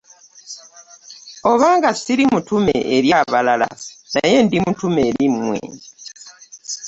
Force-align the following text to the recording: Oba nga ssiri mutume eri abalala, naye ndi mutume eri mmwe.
Oba 1.51 1.67
nga 1.77 1.89
ssiri 1.97 2.23
mutume 2.33 2.75
eri 2.95 3.09
abalala, 3.21 3.69
naye 4.13 4.37
ndi 4.45 4.57
mutume 4.65 4.99
eri 5.09 5.25
mmwe. 5.35 5.59